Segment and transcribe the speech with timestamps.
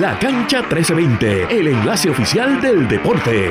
[0.00, 3.48] La Cancha 1320, el enlace oficial del deporte.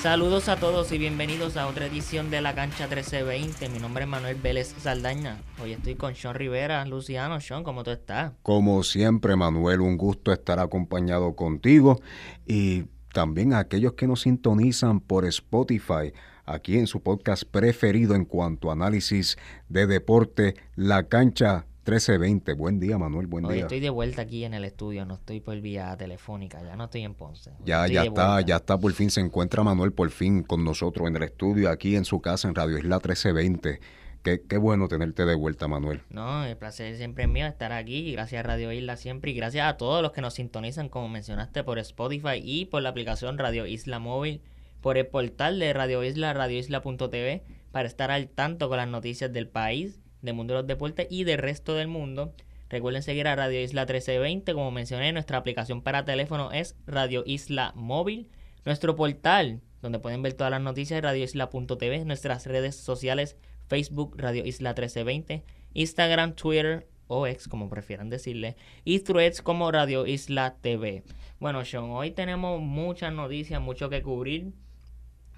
[0.00, 3.68] Saludos a todos y bienvenidos a otra edición de La Cancha 1320.
[3.68, 5.42] Mi nombre es Manuel Vélez Saldaña.
[5.62, 6.86] Hoy estoy con Sean Rivera.
[6.86, 8.32] Luciano, Sean, ¿cómo tú estás?
[8.42, 12.00] Como siempre, Manuel, un gusto estar acompañado contigo
[12.46, 16.14] y también a aquellos que nos sintonizan por Spotify
[16.46, 19.36] aquí en su podcast preferido en cuanto a análisis
[19.68, 22.52] de deporte, La Cancha 1320.
[22.54, 23.62] Buen día, Manuel, buen Hoy día.
[23.62, 27.02] estoy de vuelta aquí en el estudio, no estoy por vía telefónica, ya no estoy
[27.02, 27.50] en Ponce.
[27.50, 28.40] Hoy Ya, ya está, vuelta.
[28.48, 31.94] ya está, por fin se encuentra Manuel por fin con nosotros en el estudio, aquí
[31.94, 33.80] en su casa en Radio Isla 1320.
[34.24, 36.02] Qué, qué bueno tenerte de vuelta, Manuel.
[36.10, 38.10] No, el placer siempre es mío estar aquí.
[38.10, 41.62] Gracias a Radio Isla siempre y gracias a todos los que nos sintonizan, como mencionaste,
[41.62, 44.42] por Spotify y por la aplicación Radio Isla Móvil,
[44.80, 49.46] por el portal de Radio Isla, radioisla.tv, para estar al tanto con las noticias del
[49.46, 52.34] país, del mundo de los deportes y del resto del mundo.
[52.68, 57.72] Recuerden seguir a Radio Isla 1320, como mencioné, nuestra aplicación para teléfono es Radio Isla
[57.76, 58.28] Móvil.
[58.64, 63.36] Nuestro portal, donde pueden ver todas las noticias, radioisla.tv, nuestras redes sociales,
[63.68, 70.06] Facebook, Radio Isla 1320, Instagram, Twitter o X, como prefieran decirle, y Threads como Radio
[70.06, 71.04] Isla TV.
[71.38, 74.52] Bueno, Sean, hoy tenemos muchas noticias, mucho que cubrir,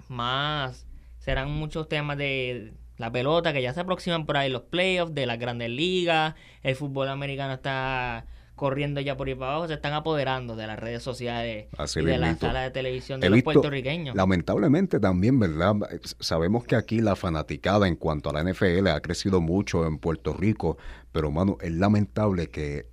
[0.07, 0.87] más
[1.19, 5.25] serán muchos temas de la pelota que ya se aproximan por ahí los playoffs de
[5.25, 9.93] las grandes ligas, el fútbol americano está corriendo ya por ahí para abajo, se están
[9.93, 13.37] apoderando de las redes sociales Así y de las salas de televisión de He los
[13.37, 14.17] visto, puertorriqueños.
[14.17, 15.75] Lamentablemente también, ¿verdad?
[16.19, 20.33] Sabemos que aquí la fanaticada en cuanto a la NFL ha crecido mucho en Puerto
[20.33, 20.77] Rico,
[21.13, 22.87] pero, mano, es lamentable que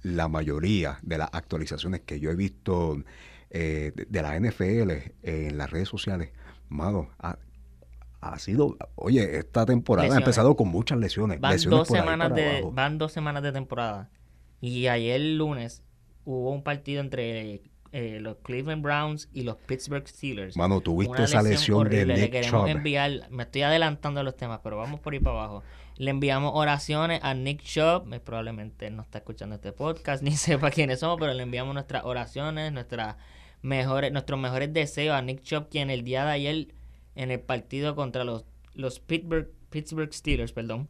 [0.00, 2.96] la mayoría de las actualizaciones que yo he visto
[3.50, 4.92] eh, de, de la NFL
[5.22, 6.30] en las redes sociales,
[6.70, 7.36] mano, ha,
[8.22, 10.24] ha sido, oye, esta temporada Lesiones.
[10.24, 11.40] ha empezado con muchas lesiones.
[11.40, 12.72] Van lesiones dos semanas de abajo.
[12.72, 14.10] van dos semanas de temporada.
[14.60, 15.82] Y ayer lunes
[16.24, 20.56] hubo un partido entre eh, los Cleveland Browns y los Pittsburgh Steelers.
[20.56, 22.14] Mano, tuviste Una esa lesión de horrible.
[22.14, 22.68] Le Nick queremos Chubb.
[22.68, 25.64] enviar, me estoy adelantando a los temas, pero vamos por ahí para abajo.
[25.96, 31.00] Le enviamos oraciones a Nick Chubb, probablemente no está escuchando este podcast ni sepa quiénes
[31.00, 33.16] somos, pero le enviamos nuestras oraciones, nuestras
[33.62, 36.68] mejores, nuestros mejores deseos a Nick Chubb, quien el día de ayer
[37.14, 40.88] en el partido contra los, los Pittsburgh, Pittsburgh Steelers, perdón,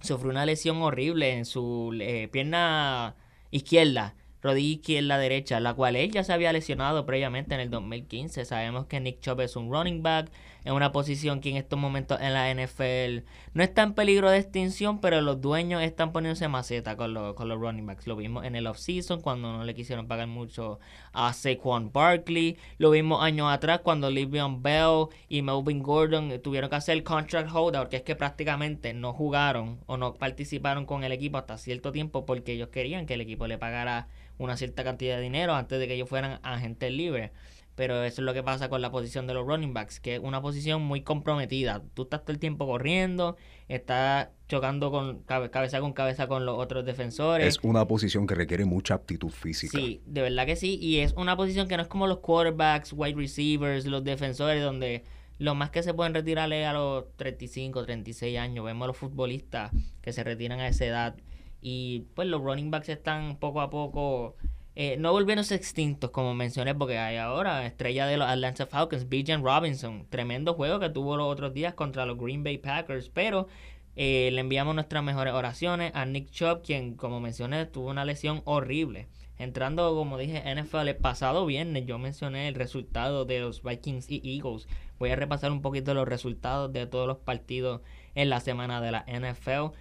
[0.00, 1.96] sufrió una lesión horrible en su
[2.30, 3.16] pierna
[3.50, 8.44] izquierda, rodilla izquierda derecha, la cual él ya se había lesionado previamente en el 2015.
[8.44, 10.30] Sabemos que Nick Chubb es un running back
[10.64, 13.24] en una posición que en estos momentos en la NFL
[13.54, 17.48] no está en peligro de extinción, pero los dueños están poniéndose maceta con los, con
[17.48, 18.06] los running backs.
[18.06, 20.78] Lo vimos en el offseason cuando no le quisieron pagar mucho
[21.12, 22.56] a Saquon Barkley.
[22.78, 27.88] Lo vimos años atrás cuando Livion Bell y Melvin Gordon tuvieron que hacer contract holdout,
[27.88, 32.24] que es que prácticamente no jugaron o no participaron con el equipo hasta cierto tiempo
[32.24, 34.08] porque ellos querían que el equipo le pagara
[34.38, 37.30] una cierta cantidad de dinero antes de que ellos fueran agentes libres.
[37.74, 40.20] Pero eso es lo que pasa con la posición de los running backs, que es
[40.22, 41.82] una posición muy comprometida.
[41.94, 43.36] Tú estás todo el tiempo corriendo,
[43.68, 47.46] estás chocando con cabe- cabeza con cabeza con los otros defensores.
[47.46, 49.78] Es una posición que requiere mucha aptitud física.
[49.78, 50.78] Sí, de verdad que sí.
[50.82, 55.04] Y es una posición que no es como los quarterbacks, wide receivers, los defensores, donde
[55.38, 58.64] lo más que se pueden retirar es a los 35, 36 años.
[58.66, 59.72] Vemos a los futbolistas
[60.02, 61.16] que se retiran a esa edad.
[61.62, 64.36] Y pues los running backs están poco a poco
[64.74, 69.44] eh, no volviéndose extintos, como mencioné, porque hay ahora estrella de los Atlanta Falcons, Bijan
[69.44, 70.06] Robinson.
[70.08, 73.10] Tremendo juego que tuvo los otros días contra los Green Bay Packers.
[73.10, 73.48] Pero
[73.96, 78.40] eh, le enviamos nuestras mejores oraciones a Nick Chubb, quien, como mencioné, tuvo una lesión
[78.44, 79.08] horrible.
[79.38, 84.36] Entrando, como dije, NFL el pasado viernes, yo mencioné el resultado de los Vikings y
[84.36, 84.68] Eagles.
[84.98, 87.82] Voy a repasar un poquito los resultados de todos los partidos
[88.14, 89.74] en la semana de la NFL.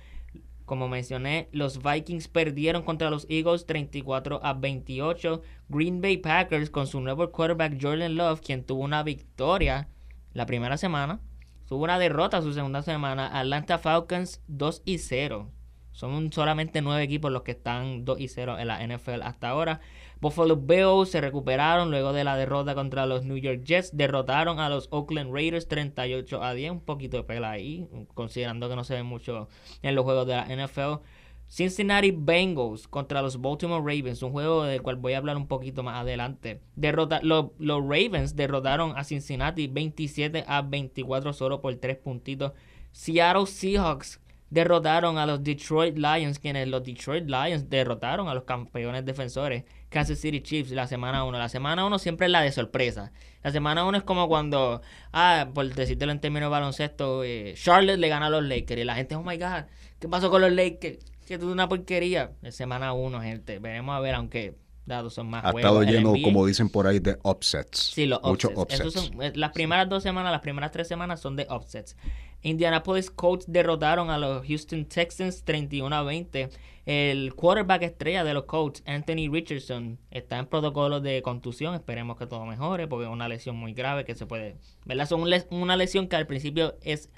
[0.71, 5.41] Como mencioné, los Vikings perdieron contra los Eagles 34 a 28.
[5.67, 9.89] Green Bay Packers con su nuevo quarterback Jordan Love, quien tuvo una victoria
[10.31, 11.19] la primera semana,
[11.67, 13.37] tuvo una derrota su segunda semana.
[13.37, 15.49] Atlanta Falcons 2 y 0.
[15.91, 19.81] Son solamente nueve equipos los que están 2 y 0 en la NFL hasta ahora.
[20.21, 23.97] Buffalo Bills se recuperaron luego de la derrota contra los New York Jets.
[23.97, 26.71] Derrotaron a los Oakland Raiders 38 a 10.
[26.73, 29.49] Un poquito de pela ahí, considerando que no se ve mucho
[29.81, 31.03] en los juegos de la NFL.
[31.47, 35.81] Cincinnati Bengals contra los Baltimore Ravens, un juego del cual voy a hablar un poquito
[35.81, 36.61] más adelante.
[36.77, 37.09] Los,
[37.57, 42.53] los Ravens derrotaron a Cincinnati 27 a 24 solo por 3 puntitos.
[42.91, 44.21] Seattle Seahawks
[44.51, 50.17] derrotaron a los Detroit Lions, quienes los Detroit Lions derrotaron a los campeones defensores Kansas
[50.19, 51.37] City Chiefs la semana 1.
[51.37, 53.11] La semana 1 siempre es la de sorpresa.
[53.43, 57.99] La semana 1 es como cuando, ah, por decírtelo en términos de baloncesto, eh, Charlotte
[57.99, 59.65] le gana a los Lakers y la gente, oh my god,
[59.99, 60.97] ¿qué pasó con los Lakers?
[61.27, 62.31] que es una porquería.
[62.41, 63.59] Es semana uno, gente.
[63.59, 64.55] Veremos a ver, aunque
[64.85, 65.61] dados son más Ha juegos.
[65.61, 67.91] estado lleno, como dicen por ahí, de upsets.
[67.93, 68.81] Sí, los Muchos upsets.
[68.85, 68.95] upsets.
[68.95, 71.95] Esos son- eh, las primeras dos semanas, las primeras tres semanas son de upsets.
[72.41, 76.49] Indianapolis Colts derrotaron a los Houston Texans 31 a 20.
[76.93, 81.73] El quarterback estrella de los Colts, Anthony Richardson, está en protocolo de contusión.
[81.73, 84.57] Esperemos que todo mejore porque es una lesión muy grave que se puede...
[84.83, 85.07] ¿Verdad?
[85.07, 87.09] Son una lesión que al principio es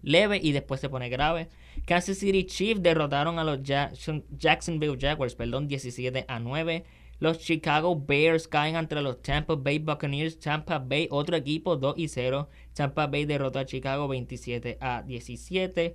[0.00, 1.50] leve y después se pone grave.
[1.84, 6.84] Kansas City Chiefs derrotaron a los Jackson- Jacksonville Jaguars, perdón, 17 a 9.
[7.18, 10.40] Los Chicago Bears caen ante los Tampa Bay Buccaneers.
[10.40, 12.48] Tampa Bay, otro equipo, 2 y 0.
[12.72, 15.94] Tampa Bay derrotó a Chicago 27 a 17.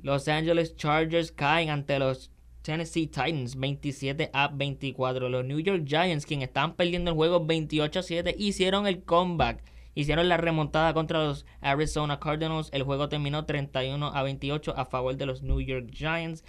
[0.00, 2.30] Los Angeles Chargers caen ante los
[2.62, 5.28] Tennessee Titans 27 a 24.
[5.28, 9.62] Los New York Giants, quienes estaban perdiendo el juego 28 a 7, hicieron el comeback.
[9.94, 12.70] Hicieron la remontada contra los Arizona Cardinals.
[12.72, 16.44] El juego terminó 31 a 28 a favor de los New York Giants.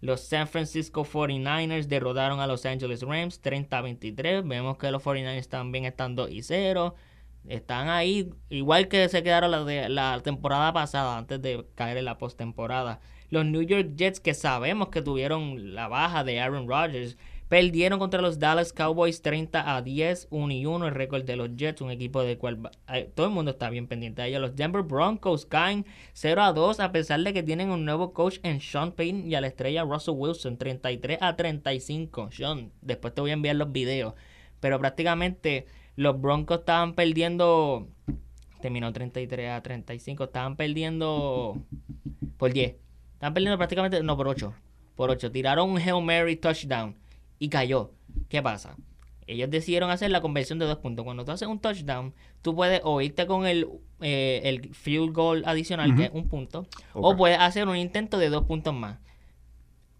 [0.00, 4.46] Los San Francisco 49ers derrotaron a Los Angeles Rams 30 a 23.
[4.46, 6.94] Vemos que los 49ers también están 2 y 0.
[7.48, 12.04] Están ahí, igual que se quedaron la, de, la temporada pasada, antes de caer en
[12.04, 13.00] la postemporada.
[13.30, 17.16] Los New York Jets, que sabemos que tuvieron la baja de Aaron Rodgers,
[17.48, 20.88] perdieron contra los Dallas Cowboys 30 a 10, 1 y 1.
[20.88, 23.86] El récord de los Jets, un equipo del cual eh, todo el mundo está bien
[23.86, 24.40] pendiente de ellos.
[24.40, 28.38] Los Denver Broncos caen 0 a 2, a pesar de que tienen un nuevo coach
[28.42, 32.30] en Sean Payton y a la estrella Russell Wilson, 33 a 35.
[32.32, 34.14] Sean, después te voy a enviar los videos.
[34.60, 37.88] Pero prácticamente los Broncos estaban perdiendo.
[38.60, 40.24] Terminó 33 a 35.
[40.24, 41.62] Estaban perdiendo
[42.38, 42.85] por 10.
[43.16, 44.02] Estaban perdiendo prácticamente.
[44.02, 44.52] No, por 8.
[44.94, 45.32] Por 8.
[45.32, 46.94] Tiraron un Hail Mary touchdown
[47.38, 47.92] y cayó.
[48.28, 48.76] ¿Qué pasa?
[49.26, 51.04] Ellos decidieron hacer la conversión de dos puntos.
[51.04, 53.66] Cuando tú haces un touchdown, tú puedes o irte con el,
[54.00, 58.28] eh, el field goal adicional, que es un punto, o puedes hacer un intento de
[58.28, 58.98] dos puntos más.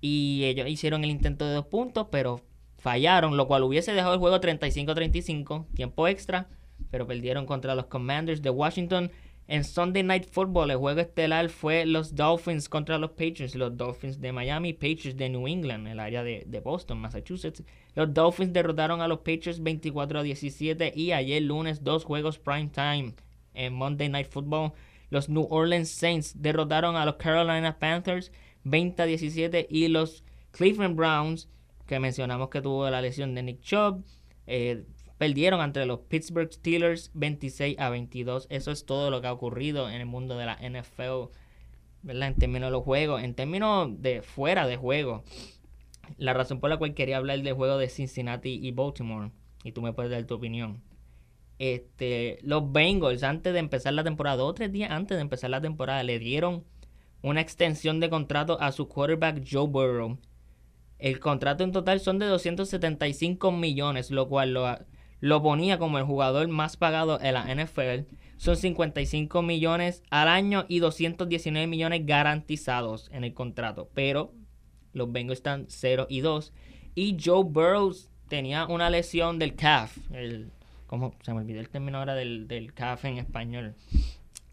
[0.00, 2.42] Y ellos hicieron el intento de dos puntos, pero
[2.78, 6.48] fallaron, lo cual hubiese dejado el juego 35-35, tiempo extra,
[6.92, 9.10] pero perdieron contra los Commanders de Washington.
[9.48, 14.20] En Sunday Night Football, el juego estelar fue los Dolphins contra los Patriots, los Dolphins
[14.20, 17.62] de Miami, Patriots de New England, el área de, de Boston, Massachusetts.
[17.94, 22.70] Los Dolphins derrotaron a los Patriots 24 a 17 y ayer lunes dos juegos prime
[22.70, 23.14] time
[23.54, 24.72] en Monday Night Football.
[25.10, 28.32] Los New Orleans Saints derrotaron a los Carolina Panthers
[28.64, 31.48] 20 a 17 y los Cleveland Browns,
[31.86, 34.02] que mencionamos que tuvo la lesión de Nick Chubb,
[34.48, 34.84] eh,
[35.18, 38.46] perdieron ante los Pittsburgh Steelers 26 a 22.
[38.50, 41.32] Eso es todo lo que ha ocurrido en el mundo de la NFL,
[42.02, 42.28] ¿verdad?
[42.28, 45.24] En términos de los juegos, en términos de fuera de juego.
[46.18, 49.30] La razón por la cual quería hablar del juego de Cincinnati y Baltimore,
[49.64, 50.82] y tú me puedes dar tu opinión.
[51.58, 55.60] Este, los Bengals, antes de empezar la temporada, o tres días antes de empezar la
[55.60, 56.64] temporada, le dieron
[57.22, 60.18] una extensión de contrato a su quarterback Joe Burrow.
[60.98, 64.78] El contrato en total son de 275 millones, lo cual lo,
[65.20, 68.06] lo ponía como el jugador más pagado en la NFL.
[68.36, 73.88] Son 55 millones al año y 219 millones garantizados en el contrato.
[73.94, 74.32] Pero
[74.92, 76.52] los Bengals están 0 y 2.
[76.94, 77.94] Y Joe Burrow
[78.28, 79.96] tenía una lesión del calf.
[80.12, 80.50] El,
[80.86, 81.14] ¿Cómo?
[81.22, 83.74] Se me olvidó el término ahora del, del calf en español.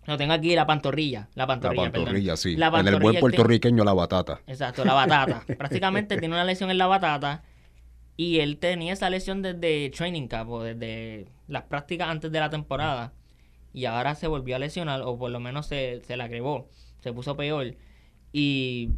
[0.06, 1.30] Lo tengo aquí, la pantorrilla.
[1.34, 2.38] La La pantorrilla, pantorrilla, perdón.
[2.38, 2.56] sí.
[2.56, 4.42] La en el buen pantorrilla, puertorriqueño, la batata.
[4.48, 5.44] Exacto, la batata.
[5.58, 7.44] Prácticamente tiene una lesión en la batata.
[8.16, 12.50] Y él tenía esa lesión desde training camp o desde las prácticas antes de la
[12.50, 13.14] temporada.
[13.74, 16.70] Y ahora se volvió a lesionar, o por lo menos se, se la agregó.
[17.00, 17.76] Se puso peor.
[18.32, 18.92] Y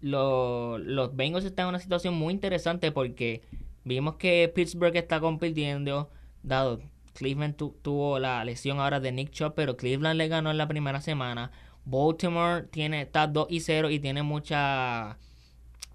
[0.00, 3.42] lo- los Bengals están en una situación muy interesante porque
[3.84, 6.10] vimos que Pittsburgh está compitiendo,
[6.42, 6.80] dado
[7.14, 10.68] Cleveland tu- tuvo la lesión ahora de Nick Chubb, pero Cleveland le ganó en la
[10.68, 11.50] primera semana.
[11.84, 15.18] Baltimore tiene, está 2 y 0 y tiene mucha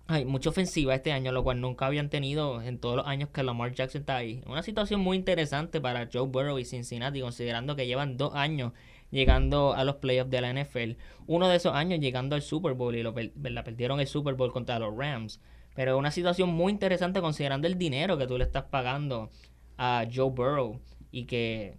[0.07, 3.41] hay mucha ofensiva este año, lo cual nunca habían tenido en todos los años que
[3.43, 4.43] Lamar Jackson está ahí.
[4.45, 8.73] Una situación muy interesante para Joe Burrow y Cincinnati, considerando que llevan dos años
[9.11, 10.91] llegando a los playoffs de la NFL.
[11.25, 14.35] Uno de esos años llegando al Super Bowl y lo per- la perdieron el Super
[14.35, 15.39] Bowl contra los Rams.
[15.75, 19.29] Pero es una situación muy interesante considerando el dinero que tú le estás pagando
[19.77, 20.79] a Joe Burrow
[21.11, 21.77] y que...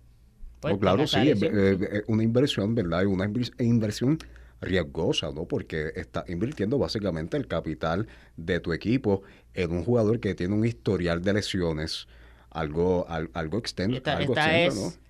[0.60, 3.02] pues, claro, sí, es, eh, eh, una inversión, ¿verdad?
[3.02, 4.18] Y una inver- inversión
[4.60, 5.46] riesgosa, ¿no?
[5.46, 9.22] Porque está invirtiendo básicamente el capital de tu equipo
[9.54, 12.08] en un jugador que tiene un historial de lesiones,
[12.50, 15.00] algo, al- algo extenso, Esta, algo esta extenso, es,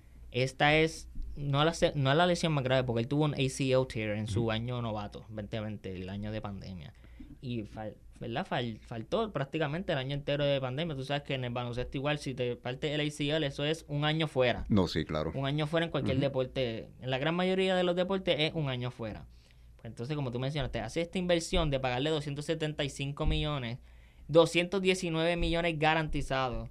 [0.51, 3.87] esta es no la, se- no la lesión más grave, porque él tuvo un ACL
[3.87, 6.93] tear en su año novato, 2020, el año de pandemia.
[7.41, 7.63] Y
[8.19, 8.45] ¿verdad?
[8.49, 10.95] Fal- faltó prácticamente el año entero de pandemia.
[10.95, 14.05] Tú sabes que en el baloncesto igual, si te parte el ACL, eso es un
[14.05, 14.65] año fuera.
[14.69, 14.83] ¿no?
[14.83, 15.31] No, sí, claro.
[15.35, 16.89] Un año fuera en cualquier deporte.
[17.01, 19.25] En la gran mayoría de los deportes es un año fuera.
[19.75, 23.77] Pues entonces, como tú mencionaste, hace esta inversión de pagarle 275 millones,
[24.27, 26.69] 219 millones garantizados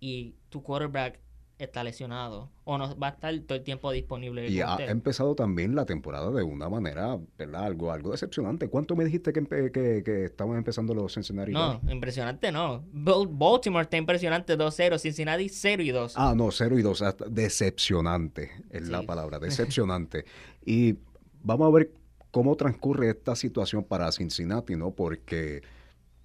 [0.00, 1.20] y tu quarterback
[1.58, 4.48] está lesionado o no va a estar todo el tiempo disponible.
[4.48, 7.64] Y ha empezado también la temporada de una manera, ¿verdad?
[7.64, 8.68] Algo, algo decepcionante.
[8.68, 11.52] ¿Cuánto me dijiste que, que, que estaban empezando los Cincinnati?
[11.52, 12.84] No, impresionante no.
[12.92, 16.14] Baltimore está impresionante 2-0, Cincinnati 0 y 2.
[16.16, 17.04] Ah, no, 0 y 2.
[17.30, 20.24] Decepcionante es la palabra, decepcionante.
[20.64, 20.96] y
[21.42, 21.92] vamos a ver
[22.30, 24.90] cómo transcurre esta situación para Cincinnati, ¿no?
[24.90, 25.62] Porque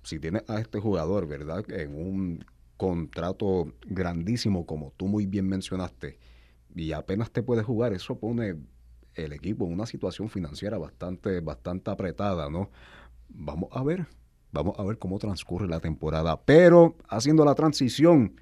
[0.04, 1.64] si tienes a este jugador, ¿verdad?
[1.72, 2.46] En un
[2.84, 6.20] contrato grandísimo, como tú muy bien mencionaste,
[6.76, 8.58] y apenas te puedes jugar, eso pone
[9.16, 12.72] el equipo en una situación financiera bastante, bastante apretada, ¿no?
[13.30, 14.08] Vamos a ver,
[14.52, 16.42] vamos a ver cómo transcurre la temporada.
[16.42, 18.36] Pero haciendo la transición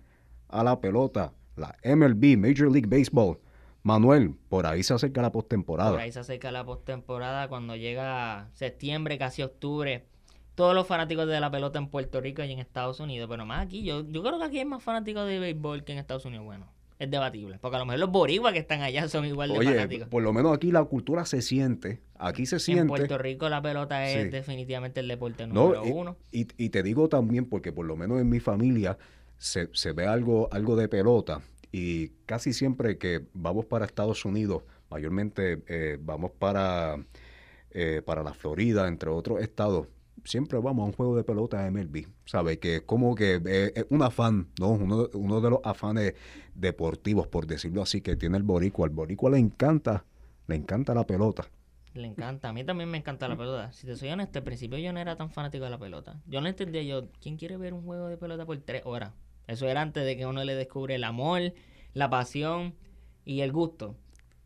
[0.47, 3.37] a la pelota, la MLB, Major League Baseball,
[3.83, 5.91] Manuel, por ahí se acerca la postemporada.
[5.91, 10.07] Por ahí se acerca la postemporada cuando llega septiembre, casi octubre
[10.55, 13.65] todos los fanáticos de la pelota en Puerto Rico y en Estados Unidos, pero más
[13.65, 16.45] aquí, yo, yo creo que aquí hay más fanáticos de béisbol que en Estados Unidos.
[16.45, 16.67] Bueno,
[16.99, 19.73] es debatible, porque a lo mejor los boricuas que están allá son igual de Oye,
[19.73, 20.07] fanáticos.
[20.07, 22.81] Por lo menos aquí la cultura se siente, aquí se siente.
[22.81, 26.17] En Puerto Rico la pelota es definitivamente el deporte número uno.
[26.31, 28.97] Y, y, te digo también, porque por lo menos en mi familia
[29.37, 31.41] se, se ve algo, algo de pelota
[31.71, 36.97] y casi siempre que vamos para Estados Unidos, mayormente eh, vamos para,
[37.71, 39.87] eh, para la Florida, entre otros estados,
[40.23, 42.57] siempre vamos a un juego de pelota de MLB, ¿sabes?
[42.57, 44.69] Que es como que eh, es un afán, ¿no?
[44.69, 46.13] Uno, de los afanes
[46.55, 48.85] deportivos, por decirlo así, que tiene el boricua.
[48.85, 50.05] Al boricua le encanta,
[50.47, 51.45] le encanta la pelota.
[51.93, 53.71] Le encanta, a mí también me encanta la pelota.
[53.73, 56.21] Si te soy honesto, al principio yo no era tan fanático de la pelota.
[56.25, 59.11] Yo no entendía yo, ¿quién quiere ver un juego de pelota por tres horas?
[59.47, 61.53] Eso era antes de que uno le descubre el amor,
[61.93, 62.75] la pasión
[63.25, 63.95] y el gusto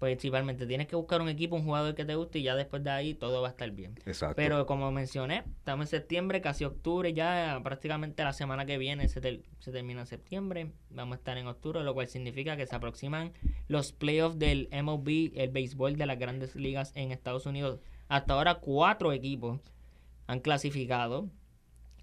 [0.06, 2.92] principalmente tienes que buscar un equipo, un jugador que te guste y ya después de
[2.92, 3.96] ahí todo va a estar bien.
[4.06, 4.36] Exacto.
[4.36, 9.20] Pero como mencioné, estamos en septiembre, casi octubre, ya prácticamente la semana que viene se,
[9.20, 13.34] termina septiembre, vamos a estar en octubre, lo cual significa que se aproximan
[13.68, 17.80] los playoffs del MLB, el béisbol de las grandes ligas en Estados Unidos.
[18.08, 19.60] Hasta ahora cuatro equipos
[20.28, 21.30] han clasificado.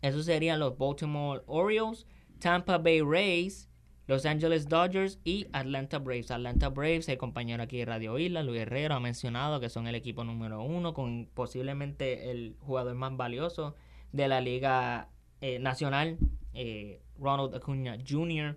[0.00, 2.06] Esos serían los Baltimore Orioles,
[2.40, 3.68] Tampa Bay Rays,
[4.06, 6.30] los Angeles Dodgers y Atlanta Braves.
[6.30, 9.94] Atlanta Braves, el compañero aquí de Radio Isla, Luis Herrero, ha mencionado que son el
[9.94, 13.75] equipo número uno, con posiblemente el jugador más valioso
[14.12, 15.09] de la Liga
[15.40, 16.18] eh, Nacional,
[16.54, 18.56] eh, Ronald Acuña Jr.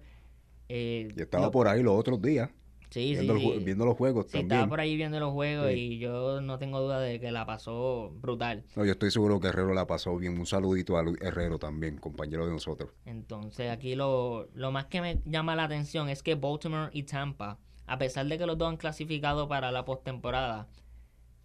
[0.67, 2.49] Eh, y estaba por ahí los otros días.
[2.89, 6.41] Sí, viendo, sí, viendo los juegos sí, estaba por ahí viendo los juegos y yo
[6.41, 8.63] no tengo duda de que la pasó brutal.
[8.75, 10.37] No, yo estoy seguro que Herrero la pasó bien.
[10.37, 12.91] Un saludito a Luis Herrero también, compañero de nosotros.
[13.05, 17.59] Entonces, aquí lo, lo más que me llama la atención es que Baltimore y Tampa,
[17.87, 20.67] a pesar de que los dos han clasificado para la postemporada,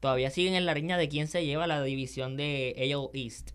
[0.01, 3.51] todavía siguen en la riña de quién se lleva la división de AL East.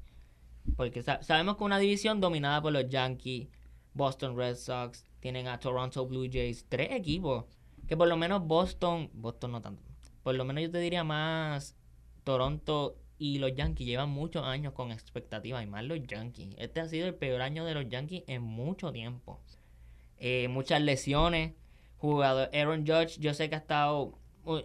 [0.76, 3.48] Porque sabemos que una división dominada por los Yankees,
[3.94, 7.46] Boston Red Sox, tienen a Toronto Blue Jays, tres equipos
[7.88, 9.84] que por lo menos Boston, Boston no tanto,
[10.24, 11.76] por lo menos yo te diría más
[12.24, 16.56] Toronto y los Yankees llevan muchos años con expectativas y más los Yankees.
[16.58, 19.40] Este ha sido el peor año de los Yankees en mucho tiempo.
[20.18, 21.54] Eh, muchas lesiones.
[21.98, 24.20] Jugador Aaron Judge, yo sé que ha estado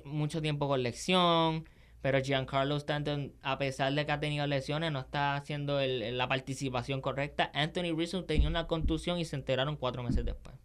[0.05, 1.65] mucho tiempo con lección,
[2.03, 7.01] pero Giancarlo Stanton, a pesar de que ha tenido lesiones, no está haciendo la participación
[7.01, 7.51] correcta.
[7.55, 10.57] Anthony Rizzo tenía una contusión y se enteraron cuatro meses después.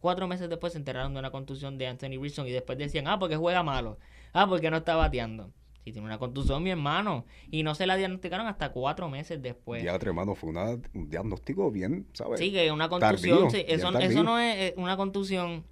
[0.00, 3.18] Cuatro meses después se enteraron de una contusión de Anthony Rizzo y después decían, ah,
[3.18, 3.98] porque juega malo.
[4.32, 5.52] Ah, porque no está bateando.
[5.84, 7.24] Si tiene una contusión, mi hermano.
[7.50, 9.82] Y no se la diagnosticaron hasta cuatro meses después.
[9.82, 12.38] Ya, hermano, fue un diagnóstico bien, ¿sabes?
[12.38, 13.48] Sí, que una contusión.
[13.54, 15.64] eso, eso no es una contusión.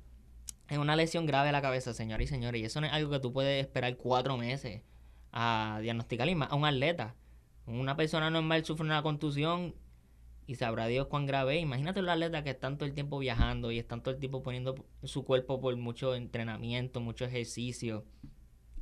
[0.68, 2.60] Es una lesión grave a la cabeza, señores y señores.
[2.60, 4.82] Y eso no es algo que tú puedes esperar cuatro meses
[5.32, 7.14] a diagnosticar a un atleta.
[7.66, 9.74] Una persona normal sufre una contusión
[10.48, 11.58] y sabrá Dios cuán grave.
[11.60, 14.74] Imagínate los atletas que están todo el tiempo viajando y están todo el tiempo poniendo
[15.04, 18.06] su cuerpo por mucho entrenamiento, mucho ejercicio.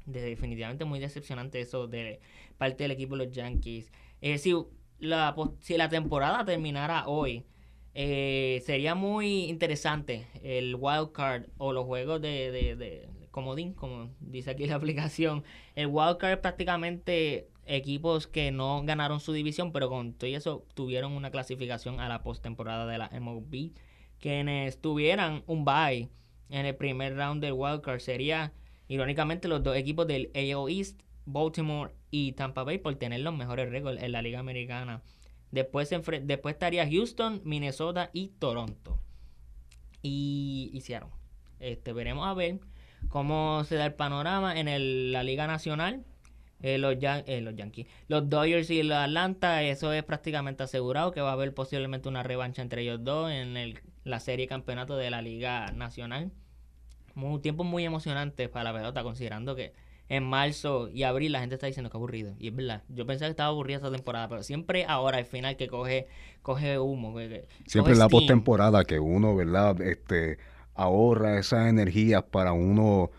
[0.07, 2.21] definitivamente muy decepcionante eso de
[2.57, 3.91] parte del equipo de los Yankees.
[4.21, 4.55] Eh, si,
[5.01, 7.45] la, si la temporada terminara hoy,
[7.95, 14.15] eh, sería muy interesante el wild card o los juegos de, de, de comodín, como
[14.21, 15.43] dice aquí la aplicación.
[15.75, 21.13] El wild card prácticamente equipos que no ganaron su división, pero con todo eso tuvieron
[21.13, 23.73] una clasificación a la postemporada de la MLB.
[24.19, 26.09] Quienes tuvieran un bye
[26.49, 28.53] en el primer round del wildcard sería,
[28.89, 33.71] irónicamente, los dos equipos del AL East, Baltimore y Tampa Bay, por tener los mejores
[33.71, 35.03] récords en la Liga Americana.
[35.51, 35.91] Después,
[36.23, 38.99] después estaría Houston, Minnesota y Toronto.
[40.03, 41.11] Y hicieron.
[41.59, 42.61] Este, veremos a ver
[43.09, 46.05] cómo se da el panorama en la Liga Nacional
[46.63, 51.21] eh, los, eh, los Yankees, los Dodgers y los Atlanta, eso es prácticamente asegurado que
[51.21, 55.11] va a haber posiblemente una revancha entre ellos dos en el, la serie campeonato de
[55.11, 56.33] la Liga Nacional.
[57.15, 59.73] Un tiempo muy emocionante para la pelota, considerando que
[60.09, 62.35] en marzo y abril la gente está diciendo que aburrido.
[62.39, 65.57] Y es verdad, yo pensaba que estaba aburrida esta temporada, pero siempre ahora al final
[65.57, 66.07] que coge,
[66.43, 67.19] coge humo.
[67.67, 69.81] siempre en la postemporada que uno, ¿verdad?
[69.81, 70.39] Este,
[70.75, 73.11] ahorra esas energías para uno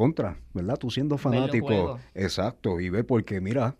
[0.00, 0.78] contra, ¿verdad?
[0.78, 1.98] Tú siendo fanático.
[2.14, 3.76] Exacto, y ve porque mira,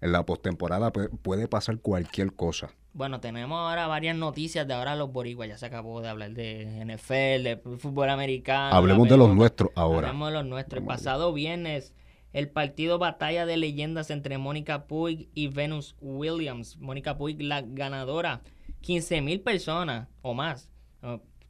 [0.00, 2.70] en la postemporada puede pasar cualquier cosa.
[2.92, 5.48] Bueno, tenemos ahora varias noticias de ahora los boricuas.
[5.48, 8.72] Ya se acabó de hablar de NFL, de fútbol americano.
[8.72, 10.10] Hablemos de los nuestros ahora.
[10.10, 10.80] Hablemos de los nuestros.
[10.80, 11.92] El pasado viernes,
[12.32, 16.76] el partido Batalla de Leyendas entre Mónica Puig y Venus Williams.
[16.78, 18.42] Mónica Puig, la ganadora.
[18.82, 20.70] 15 mil personas o más.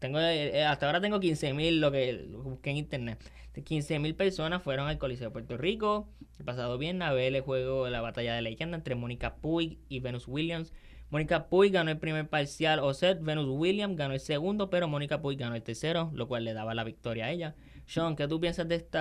[0.04, 3.18] Tengo, eh, eh, hasta ahora tengo 15 mil, lo que busqué en internet.
[3.54, 6.10] 15 mil personas fueron al Coliseo de Puerto Rico.
[6.38, 9.78] El pasado viernes a ver el juego de la Batalla de Leyendas entre Mónica Puig
[9.88, 10.74] y Venus Williams.
[11.08, 15.22] Mónica Puig ganó el primer parcial o set, Venus Williams ganó el segundo, pero Mónica
[15.22, 17.54] Puig ganó el tercero, lo cual le daba la victoria a ella.
[17.86, 18.98] Sean, ¿qué tú piensas de este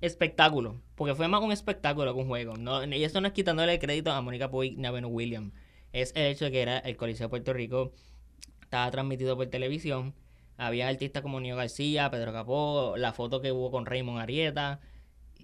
[0.00, 0.80] espectáculo?
[0.96, 2.56] Porque fue más un espectáculo que un juego.
[2.56, 5.52] No, y eso no es quitándole el crédito a Mónica Puig ni a Venus Williams.
[5.92, 7.92] Es el hecho de que era el Coliseo de Puerto Rico,
[8.62, 10.12] estaba transmitido por televisión.
[10.56, 14.80] Había artistas como Nio García, Pedro Capó, la foto que hubo con Raymond Arieta.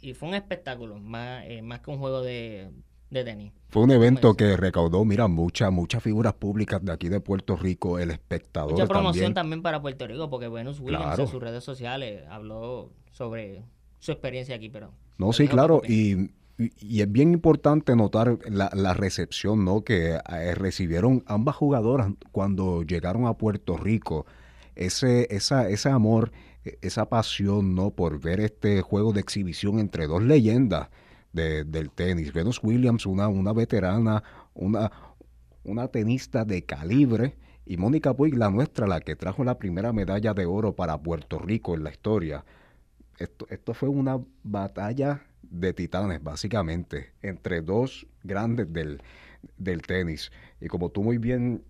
[0.01, 2.71] Y fue un espectáculo, más, eh, más que un juego de,
[3.11, 3.53] de tenis.
[3.69, 7.99] Fue un evento que recaudó, mira, muchas muchas figuras públicas de aquí de Puerto Rico,
[7.99, 8.73] el espectador.
[8.73, 13.63] Mucha promoción también, para Puerto Rico, porque Venus Williams en sus redes sociales habló sobre
[13.99, 14.93] su experiencia aquí, pero...
[15.19, 19.83] No, sí, claro, y, y, es bien importante notar la, la recepción ¿no?
[19.85, 24.25] que eh, recibieron ambas jugadoras cuando llegaron a Puerto Rico.
[24.81, 26.33] Ese, ese amor,
[26.65, 27.91] e, esa pasión ¿no?
[27.91, 30.89] por ver este juego de exhibición entre dos leyendas
[31.33, 32.33] del tenis.
[32.33, 34.91] Venus Williams, una, una veterana, una,
[35.63, 40.35] una tenista de calibre, y Mónica Puig, la nuestra, la que trajo la primera medalla
[40.35, 42.45] de oro para Puerto Rico en la historia.
[43.19, 49.01] Esto, esto fue una batalla de titanes, básicamente, entre dos grandes del,
[49.57, 50.33] del tenis.
[50.61, 51.63] Y como tú muy bien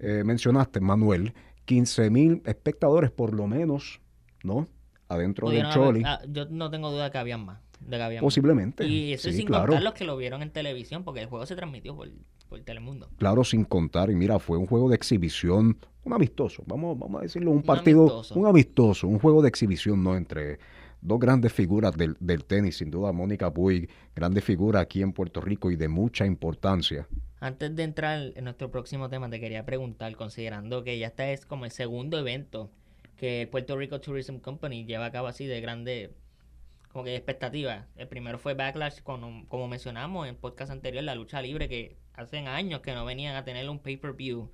[0.00, 1.32] eh, mencionaste, Manuel,
[1.64, 4.00] 15 mil espectadores por lo menos,
[4.42, 4.68] ¿no?
[5.08, 6.02] Adentro del Choli.
[6.04, 7.60] Ah, yo no tengo duda que habían más.
[8.20, 8.86] Posiblemente.
[8.86, 11.96] Y eso sin contar los que lo vieron en televisión, porque el juego se transmitió
[11.96, 12.08] por,
[12.64, 13.08] Telemundo.
[13.16, 14.10] Claro, sin contar.
[14.10, 18.22] Y mira, fue un juego de exhibición, un amistoso, vamos, vamos a decirlo, un partido,
[18.34, 20.16] un amistoso, un, juego de exhibición, ¿no?
[20.16, 20.58] Entre
[21.02, 25.40] dos grandes figuras del, del tenis, sin duda Mónica Puig, grande figura aquí en Puerto
[25.40, 27.06] Rico y de mucha importancia.
[27.40, 31.44] Antes de entrar en nuestro próximo tema, te quería preguntar, considerando que ya este es
[31.44, 32.70] como el segundo evento
[33.16, 36.14] que Puerto Rico Tourism Company lleva a cabo así de grande
[36.92, 37.86] como que expectativas.
[37.96, 42.38] El primero fue Backlash, como, como mencionamos en podcast anterior, la lucha libre, que hace
[42.38, 44.50] años que no venían a tener un pay-per-view.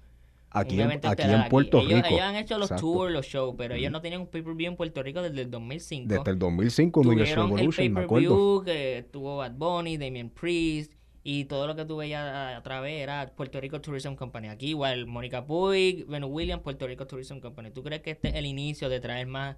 [0.51, 2.07] Aquí, en, aquí en Puerto Rico.
[2.09, 5.03] Ellos han hecho los tours, los shows, pero ellos no tenían un pay-per-view en Puerto
[5.03, 6.09] Rico desde el 2005.
[6.09, 11.67] Desde el 2005 no Tuvieron el pay-per-view que tuvo Bad Bunny, Damien Priest, y todo
[11.67, 14.49] lo que tú veías a través era Puerto Rico Tourism Company.
[14.49, 17.71] Aquí igual, Mónica Puig, Venus Williams, Puerto Rico Tourism Company.
[17.71, 19.57] ¿Tú crees que este es el inicio de traer más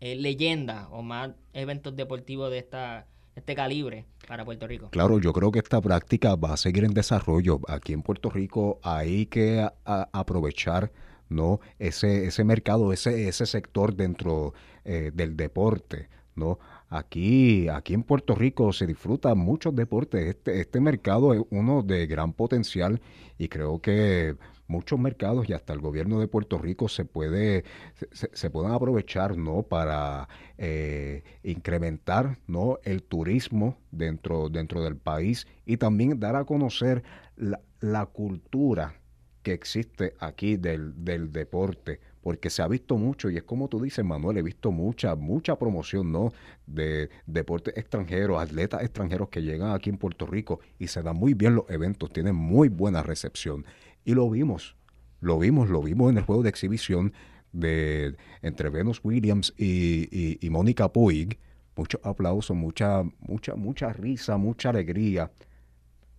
[0.00, 4.88] eh, leyenda o más eventos deportivos de esta este calibre para Puerto Rico.
[4.90, 7.60] Claro, yo creo que esta práctica va a seguir en desarrollo.
[7.68, 10.90] Aquí en Puerto Rico hay que aprovechar
[11.28, 16.58] no ese ese mercado, ese ese sector dentro eh, del deporte, no.
[16.88, 20.26] Aquí aquí en Puerto Rico se disfruta muchos deportes.
[20.26, 23.00] Este este mercado es uno de gran potencial
[23.38, 24.36] y creo que
[24.68, 27.64] muchos mercados y hasta el gobierno de Puerto Rico se puede
[28.12, 35.76] se, pueden aprovechar no para eh, incrementar no el turismo dentro dentro del país y
[35.76, 37.02] también dar a conocer
[37.36, 38.94] la, la cultura
[39.42, 43.80] que existe aquí del, del deporte porque se ha visto mucho y es como tú
[43.80, 46.32] dices, Manuel, he visto mucha, mucha promoción, ¿no?
[46.66, 51.34] De deportes extranjeros, atletas extranjeros que llegan aquí en Puerto Rico y se dan muy
[51.34, 53.64] bien los eventos, tienen muy buena recepción.
[54.06, 54.76] Y lo vimos,
[55.20, 57.12] lo vimos, lo vimos en el juego de exhibición
[57.50, 61.40] de entre Venus Williams y, y, Mónica Puig.
[61.74, 65.32] Muchos aplausos, mucha, mucha, mucha risa, mucha alegría.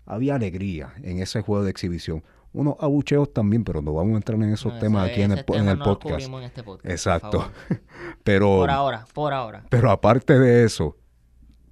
[0.06, 2.26] Había alegría en ese juego de exhibición.
[2.52, 5.70] Unos abucheos también, pero no vamos a entrar en esos temas aquí en el, en
[5.70, 6.30] el podcast.
[6.44, 6.92] Este podcast.
[6.92, 7.50] Exacto.
[8.26, 9.64] pero, por ahora, por ahora.
[9.70, 10.98] Pero aparte de eso,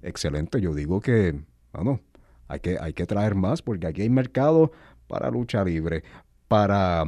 [0.00, 0.62] excelente.
[0.62, 1.38] Yo digo que,
[1.74, 2.00] bueno,
[2.48, 4.72] hay que, hay que traer más porque aquí hay mercado
[5.06, 6.02] para lucha libre,
[6.48, 7.04] para,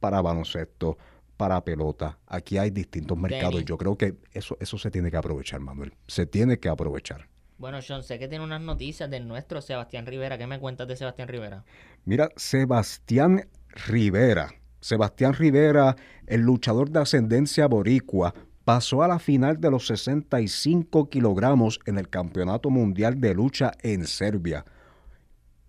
[0.00, 0.98] para baloncesto,
[1.36, 2.18] para pelota.
[2.26, 3.64] Aquí hay distintos mercados.
[3.64, 5.94] Yo creo que eso, eso se tiene que aprovechar, Manuel.
[6.06, 7.28] Se tiene que aprovechar.
[7.60, 10.38] Bueno, Sean, sé que tiene unas noticias del nuestro Sebastián Rivera.
[10.38, 11.64] ¿Qué me cuentas de Sebastián Rivera?
[12.06, 13.48] Mira, Sebastián
[13.86, 14.50] Rivera.
[14.80, 15.94] Sebastián Rivera,
[16.26, 22.08] el luchador de ascendencia boricua, pasó a la final de los 65 kilogramos en el
[22.08, 24.64] Campeonato Mundial de Lucha en Serbia.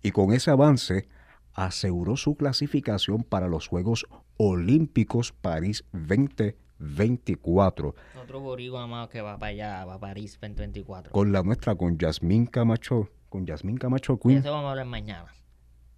[0.02, 1.08] Y con ese avance
[1.54, 7.94] aseguró su clasificación para los Juegos Olímpicos París 2024.
[8.22, 11.12] Otro boricua amado que va para allá, va a París 2024.
[11.12, 14.38] Con la nuestra, con Yasmín Camacho, con Yasmín Camacho Queen.
[14.38, 15.26] eso vamos a hablar mañana.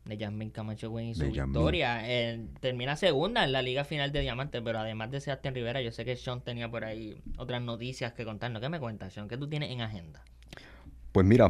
[0.05, 1.55] De Jasmine Camacho Queen y su De Yasmín.
[1.55, 2.03] victoria.
[2.05, 5.93] Eh, termina segunda en la Liga Final de Diamante, pero además de Sebastián Rivera, yo
[5.93, 8.61] sé que Sean tenía por ahí otras noticias que contarnos.
[8.61, 9.29] ¿Qué me cuentas, Sean?
[9.29, 10.23] ¿Qué tú tienes en agenda?
[11.13, 11.49] Pues mira,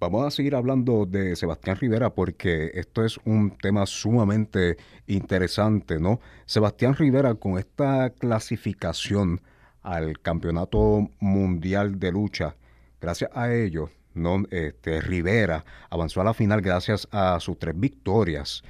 [0.00, 6.20] vamos a seguir hablando de Sebastián Rivera porque esto es un tema sumamente interesante, ¿no?
[6.46, 9.42] Sebastián Rivera con esta clasificación
[9.82, 12.56] al Campeonato Mundial de Lucha,
[13.00, 14.42] gracias a ello, ¿no?
[14.50, 18.62] Este, Rivera avanzó a la final gracias a sus tres victorias.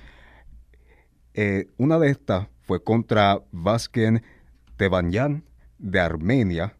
[1.34, 4.24] Eh, una de estas fue contra Vazken
[4.76, 5.44] Tebanyan
[5.78, 6.76] de Armenia.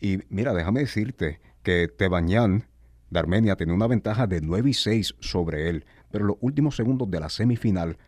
[0.00, 2.66] Y mira, déjame decirte que Tebanyan
[3.20, 5.84] Armenia tenía una ventaja de 9 y 6 sobre él.
[6.10, 7.98] Pero en los últimos segundos de la semifinal,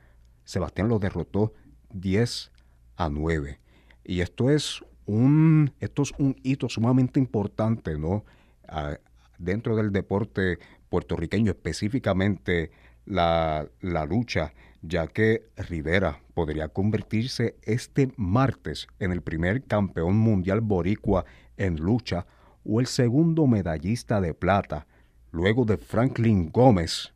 [0.45, 1.53] Sebastián lo derrotó
[1.93, 2.53] 10
[2.97, 3.61] a 9.
[4.05, 8.25] Y esto es un, esto es un hito sumamente importante, ¿no?
[8.69, 8.99] Ah,
[9.39, 12.71] dentro del deporte puertorriqueño, específicamente
[13.05, 20.61] la, la lucha, ya que Rivera podría convertirse este martes en el primer campeón mundial
[20.61, 21.25] boricua
[21.57, 22.27] en lucha
[22.65, 24.87] o el segundo medallista de plata,
[25.35, 27.13] luego de Franklin Gómez.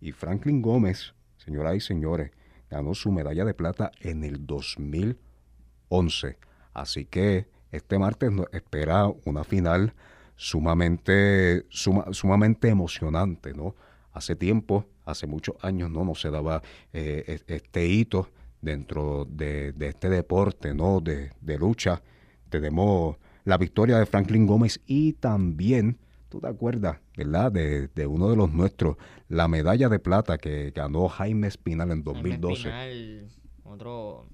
[0.00, 2.30] Y Franklin Gómez, señoras y señores,
[2.70, 6.38] ganó su medalla de plata en el 2011.
[6.72, 9.94] Así que este martes nos espera una final
[10.36, 13.74] sumamente, suma- sumamente emocionante, ¿no?
[14.12, 16.04] Hace tiempo, hace muchos años, ¿no?
[16.04, 18.28] No se daba eh, es- este hito
[18.60, 21.00] dentro de, de este deporte, ¿no?
[21.00, 22.02] De, de lucha.
[22.50, 25.98] Tenemos la victoria de Franklin Gómez y también,
[26.32, 27.52] tú te acuerdas, ¿verdad?
[27.52, 28.96] De, de uno de los nuestros,
[29.28, 32.54] la medalla de plata que ganó Jaime Espinal en Jaime 2012.
[32.54, 33.28] Espinal,
[33.64, 34.26] otro,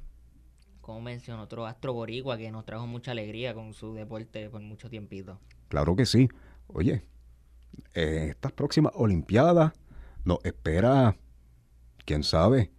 [0.81, 4.89] como mencionó, otro astro boricua que nos trajo mucha alegría con su deporte por mucho
[4.89, 5.41] tiempito.
[5.67, 6.29] Claro que sí.
[6.69, 7.03] Oye,
[7.95, 9.73] en estas próximas Olimpiadas
[10.25, 11.17] nos espera,
[12.05, 12.71] quién sabe,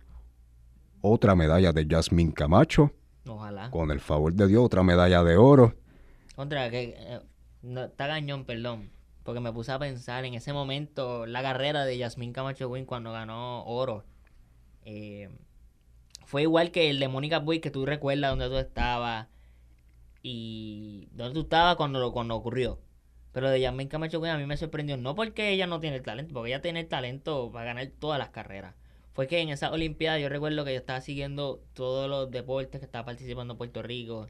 [1.01, 2.93] otra medalla de Yasmín Camacho,
[3.27, 3.69] Ojalá.
[3.69, 5.75] con el favor de Dios, otra medalla de oro.
[6.37, 7.19] Contra, que eh,
[7.63, 8.91] no, está gañón, perdón.
[9.23, 13.11] Porque me puse a pensar en ese momento la carrera de Yasmín Camacho Win cuando
[13.11, 14.05] ganó oro.
[14.85, 15.29] Eh,
[16.25, 19.27] fue igual que el de Mónica Boy, que tú recuerdas donde tú estabas
[20.21, 22.79] y donde tú estabas cuando, cuando ocurrió.
[23.31, 26.03] Pero de Yasmín Camacho Win a mí me sorprendió, no porque ella no tiene el
[26.03, 28.75] talento, porque ella tiene el talento para ganar todas las carreras.
[29.13, 32.85] Fue que en esa Olimpiada yo recuerdo que yo estaba siguiendo todos los deportes que
[32.85, 34.27] estaba participando Puerto Rico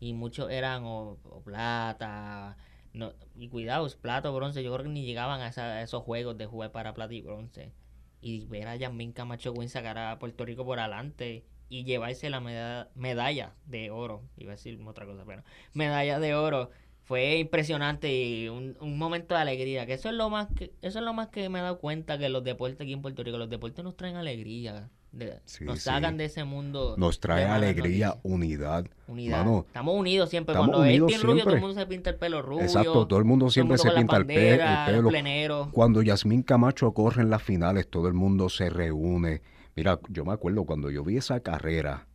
[0.00, 2.56] y muchos eran o, o plata,
[2.92, 5.82] no, y cuidado, es plata o bronce, yo creo que ni llegaban a, esa- a
[5.82, 7.72] esos juegos de jugar para plata y bronce.
[8.20, 12.40] Y ver a Yasmín Camacho Win sacar a Puerto Rico por adelante y llevarse la
[12.40, 16.70] meda- medalla de oro, iba a decir otra cosa, pero medalla de oro,
[17.10, 21.00] fue impresionante y un, un momento de alegría, que eso es lo más que, eso
[21.00, 23.36] es lo más que me he dado cuenta que los deportes aquí en Puerto Rico,
[23.36, 25.86] los deportes nos traen alegría, de- Sí, nos sí.
[25.86, 26.94] sacan de ese mundo.
[26.96, 28.32] Nos trae de malas alegría, noticias.
[28.32, 28.86] unidad.
[29.08, 29.38] Unidad.
[29.38, 30.52] Mano, estamos unidos siempre.
[30.52, 32.62] estamos Cuando es unidos bien rubio, todo el mundo se pinta el pelo rubio.
[32.62, 35.68] Exacto, todo el mundo siempre se el mundo pinta el, las pe- el pelo.
[35.72, 39.42] Cuando Yasmín Camacho corre en las finales, todo el mundo se reúne.
[39.74, 42.06] Mira, yo me acuerdo cuando yo vi esa carrera,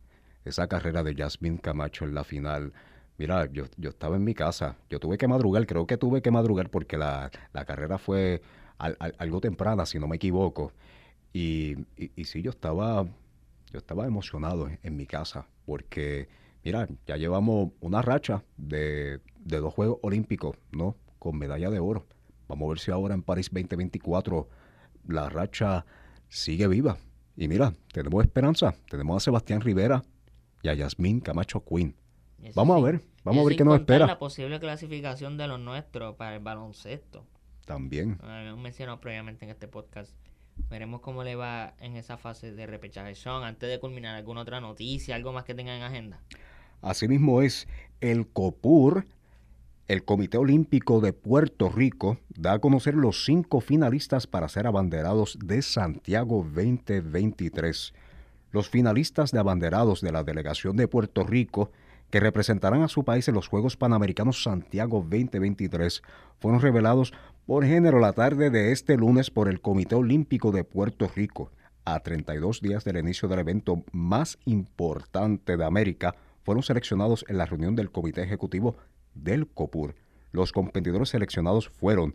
[0.46, 2.72] esa carrera de Yasmín Camacho en la final.
[3.18, 6.30] Mira, yo, yo estaba en mi casa, yo tuve que madrugar, creo que tuve que
[6.30, 8.42] madrugar porque la, la carrera fue
[8.78, 10.72] al- al- algo temprana, si no me equivoco.
[11.32, 11.76] Y,
[12.24, 13.04] sí, yo estaba,
[13.72, 16.28] yo estaba emocionado en, mi casa porque,
[16.64, 20.96] mira, ya llevamos una racha de, de dos Juegos Olímpicos, ¿no?
[21.18, 22.06] Con medalla de oro.
[22.48, 24.48] Vamos a ver si ahora en París 2024
[25.08, 25.84] la racha
[26.28, 26.98] sigue viva.
[27.36, 28.74] Y mira, tenemos esperanza.
[28.88, 30.02] Tenemos a Sebastián Rivera
[30.62, 31.94] y a Yasmín Camacho Queen.
[32.46, 32.82] Eso Vamos sí.
[32.82, 34.06] a ver, vamos a ver qué nos espera.
[34.06, 37.24] la posible clasificación de los nuestros para el baloncesto.
[37.64, 38.18] También.
[38.22, 40.12] Lo habíamos mencionado previamente en este podcast.
[40.70, 43.14] Veremos cómo le va en esa fase de repechaje.
[43.14, 46.20] Sean, antes de culminar, ¿alguna otra noticia, algo más que tengan en agenda?
[46.82, 47.66] Asimismo es
[48.00, 49.06] el COPUR,
[49.88, 55.38] el Comité Olímpico de Puerto Rico, da a conocer los cinco finalistas para ser abanderados
[55.44, 57.92] de Santiago 2023.
[58.52, 61.70] Los finalistas de abanderados de la delegación de Puerto Rico
[62.10, 66.02] que representarán a su país en los Juegos Panamericanos Santiago 2023
[66.38, 67.12] fueron revelados
[67.46, 71.50] por género la tarde de este lunes por el Comité Olímpico de Puerto Rico.
[71.84, 77.46] A 32 días del inicio del evento más importante de América, fueron seleccionados en la
[77.46, 78.76] reunión del Comité Ejecutivo
[79.14, 79.94] del COPUR.
[80.32, 82.14] Los competidores seleccionados fueron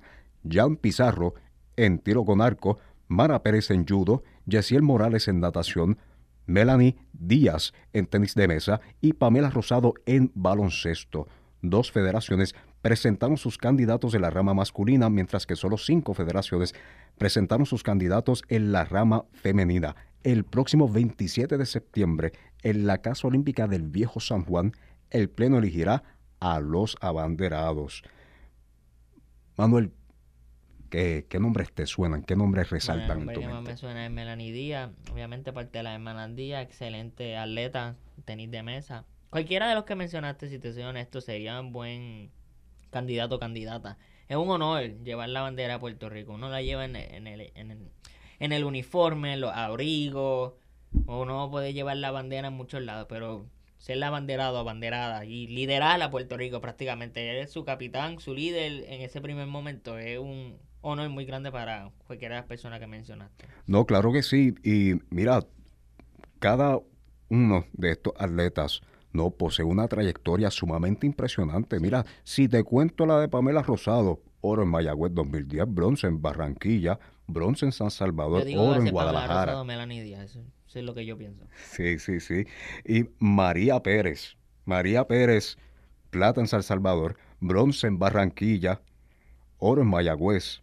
[0.50, 1.34] Jan Pizarro
[1.76, 5.98] en tiro con arco, Mara Pérez en judo, Yesiel Morales en natación,
[6.46, 11.28] Melanie Díaz en tenis de mesa y Pamela Rosado en baloncesto.
[11.62, 16.74] Dos federaciones presentaron sus candidatos en la rama masculina, mientras que solo cinco federaciones
[17.18, 19.96] presentaron sus candidatos en la rama femenina.
[20.24, 24.74] El próximo 27 de septiembre, en la Casa Olímpica del Viejo San Juan,
[25.12, 26.04] el Pleno elegirá
[26.40, 28.04] a los abanderados.
[29.58, 29.92] Manuel,
[30.92, 32.24] ¿qué, nombres te suenan?
[32.24, 33.72] ¿Qué nombres resaltan en tu mente?
[33.72, 38.62] me suena es Melanie Díaz, obviamente parte de la hermana Díaz, excelente atleta, tenis de
[38.62, 39.06] mesa.
[39.30, 42.32] Cualquiera de los que mencionaste, si te soy honesto, sería un buen
[42.90, 43.98] candidato o candidata.
[44.28, 46.34] Es un honor llevar la bandera a Puerto Rico.
[46.34, 47.92] Uno la lleva en, el, en, el,
[48.40, 50.54] en el uniforme, en los abrigos.
[51.06, 53.46] Uno puede llevar la bandera en muchos lados, pero
[53.78, 57.26] ser la banderado o banderada y liderar a Puerto Rico prácticamente.
[57.26, 59.98] Eres su capitán, su líder en ese primer momento.
[59.98, 63.46] Es un honor muy grande para cualquiera de las personas que mencionaste.
[63.66, 64.54] No, claro que sí.
[64.64, 65.46] Y mira,
[66.40, 66.80] cada
[67.30, 68.82] uno de estos atletas
[69.14, 71.80] no, posee una trayectoria sumamente impresionante.
[71.80, 77.00] Mira, si te cuento la de Pamela Rosado, oro en Mayagüez 2010, bronce en Barranquilla,
[77.28, 79.64] bronce en San Salvador, oro en Guadalajara.
[80.24, 81.46] eso, es lo que yo pienso.
[81.72, 82.46] Sí, sí, sí.
[82.86, 85.58] Y María Pérez, María Pérez,
[86.10, 88.82] plata en San Salvador, bronce en Barranquilla,
[89.58, 90.62] oro en Mayagüez,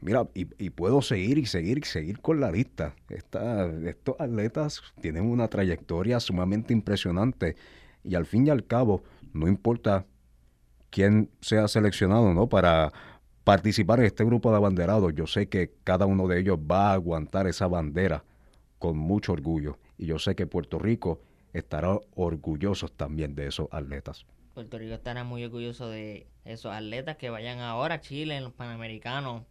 [0.00, 2.94] Mira, y, puedo seguir y seguir y seguir con la lista.
[3.08, 7.56] estos atletas tienen una trayectoria sumamente impresionante
[8.04, 10.06] y al fin y al cabo, no importa
[10.90, 12.48] quién sea seleccionado ¿no?
[12.48, 12.92] para
[13.44, 16.94] participar en este grupo de abanderados, yo sé que cada uno de ellos va a
[16.94, 18.24] aguantar esa bandera
[18.78, 21.20] con mucho orgullo y yo sé que Puerto Rico
[21.52, 24.26] estará orgulloso también de esos atletas.
[24.58, 28.52] Puerto Rico estará muy orgulloso de esos atletas que vayan ahora a Chile en los
[28.52, 29.44] Panamericanos,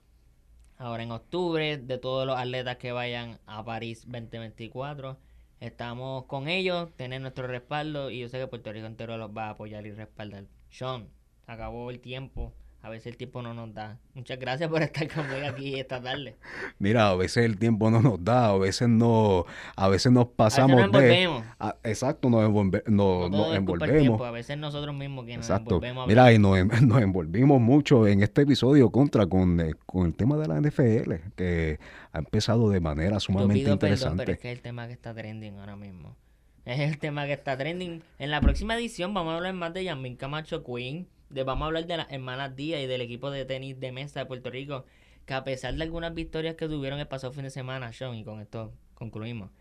[0.77, 5.17] ahora en octubre, de todos los atletas que vayan a París 2024.
[5.61, 9.45] Estamos con ellos, tienen nuestro respaldo y yo sé que Puerto Rico entero los va
[9.45, 10.43] a apoyar y respaldar.
[10.69, 11.07] Sean,
[11.45, 12.53] acabó el tiempo.
[12.81, 13.97] A veces el tiempo no nos da.
[14.13, 16.35] Muchas gracias por estar conmigo aquí esta tarde.
[16.79, 20.81] Mira, a veces el tiempo no nos da, a veces no, a veces nos pasamos
[20.81, 24.21] a veces nos de, exacto, nos, envolvemos.
[24.21, 26.07] a veces nosotros mismos que nos envolvemos.
[26.07, 30.37] Mira, y nos, nos, envolvimos mucho en este episodio contra con, eh, con el tema
[30.37, 31.79] de la NFL, que
[32.13, 34.17] ha empezado de manera sumamente pido interesante.
[34.17, 36.15] Perdón, pero es que es el tema que está trending ahora mismo.
[36.63, 38.03] Es el tema que está trending.
[38.19, 41.85] En la próxima edición vamos a hablar más de Yamin Camacho Queen vamos a hablar
[41.85, 44.85] de las hermanas Díaz y del equipo de tenis de mesa de Puerto Rico,
[45.25, 48.23] que a pesar de algunas victorias que tuvieron el pasado fin de semana, Sean, y
[48.23, 49.51] con esto concluimos,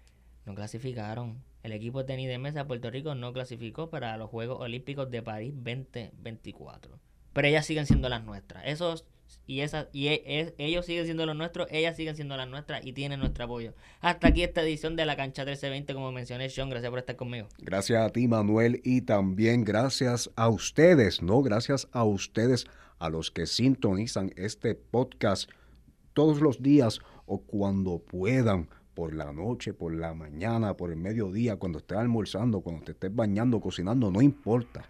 [0.44, 1.42] no clasificaron.
[1.62, 5.10] El equipo de tenis de mesa de Puerto Rico no clasificó para los Juegos Olímpicos
[5.10, 7.00] de París 2024.
[7.32, 8.64] Pero ellas siguen siendo las nuestras.
[8.66, 9.04] Esos
[9.46, 12.92] y esa y e, ellos siguen siendo los nuestros, ellas siguen siendo las nuestras y
[12.92, 13.74] tienen nuestro apoyo.
[14.00, 17.48] Hasta aquí esta edición de la cancha 1320, como mencioné, Sean, gracias por estar conmigo.
[17.58, 21.42] Gracias a ti, Manuel, y también gracias a ustedes, ¿no?
[21.42, 22.66] Gracias a ustedes,
[22.98, 25.50] a los que sintonizan este podcast
[26.12, 31.56] todos los días o cuando puedan, por la noche, por la mañana, por el mediodía,
[31.56, 34.88] cuando estés almorzando, cuando te estés bañando, cocinando, no importa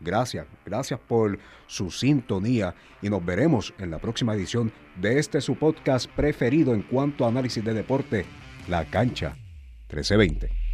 [0.00, 5.56] Gracias, gracias por su sintonía y nos veremos en la próxima edición de este su
[5.56, 8.24] podcast preferido en cuanto a análisis de deporte,
[8.68, 9.36] La Cancha
[9.88, 10.67] 1320.